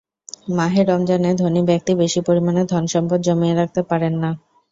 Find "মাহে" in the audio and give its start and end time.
0.57-0.81